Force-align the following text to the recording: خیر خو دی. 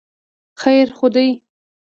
خیر 0.61 0.87
خو 0.97 1.07
دی. 1.15 1.29